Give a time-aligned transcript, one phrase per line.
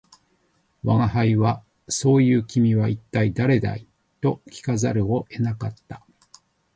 [0.83, 3.85] 吾輩は「そう云う君は一体誰だい」
[4.19, 6.03] と聞かざるを得なかった